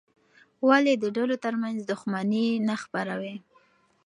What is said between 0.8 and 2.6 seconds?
د ډلو ترمنځ دښمني